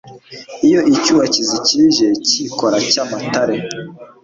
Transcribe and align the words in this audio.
Iyo 0.67 0.79
icyubikizi 0.93 1.57
kije 1.67 2.07
Cyikora 2.27 2.77
cya 2.79 2.85
Cyamatare 2.91 3.55